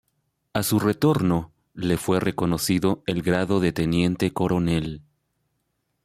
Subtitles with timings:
[0.53, 5.03] A su retorno le fue reconocido el grado de teniente coronel.